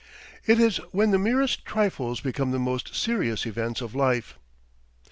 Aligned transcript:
"It 0.47 0.59
is 0.59 0.77
when 0.91 1.11
the 1.11 1.19
merest 1.19 1.63
trifles 1.63 2.21
become 2.21 2.49
the 2.49 2.57
most 2.57 2.95
serious 2.95 3.45
events 3.45 3.81
of 3.81 3.93
life." 3.93 4.35